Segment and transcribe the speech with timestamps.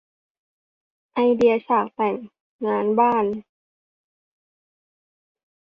[1.13, 2.15] ไอเดียฉากแต่ง
[2.67, 3.25] งานบ้าน